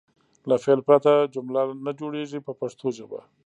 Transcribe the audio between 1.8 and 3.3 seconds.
نه جوړیږي په پښتو ژبه.